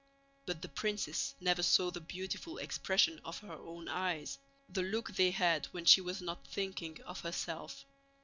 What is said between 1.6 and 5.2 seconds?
saw the beautiful expression of her own eyes—the look